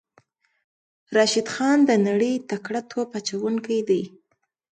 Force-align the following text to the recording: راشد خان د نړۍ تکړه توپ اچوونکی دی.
راشد 1.15 1.47
خان 1.53 1.79
د 1.85 1.91
نړۍ 2.07 2.33
تکړه 2.49 2.81
توپ 2.91 3.09
اچوونکی 3.19 3.79
دی. 3.89 4.01